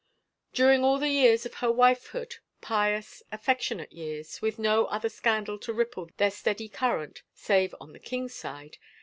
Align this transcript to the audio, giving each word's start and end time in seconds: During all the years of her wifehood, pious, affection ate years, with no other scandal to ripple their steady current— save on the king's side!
During 0.51 0.83
all 0.83 0.97
the 0.97 1.09
years 1.09 1.45
of 1.45 1.53
her 1.61 1.71
wifehood, 1.71 2.37
pious, 2.59 3.21
affection 3.31 3.79
ate 3.79 3.91
years, 3.91 4.41
with 4.41 4.57
no 4.57 4.85
other 4.87 5.09
scandal 5.09 5.59
to 5.59 5.73
ripple 5.73 6.09
their 6.17 6.31
steady 6.31 6.67
current— 6.69 7.21
save 7.35 7.75
on 7.79 7.93
the 7.93 7.99
king's 7.99 8.33
side! 8.33 8.79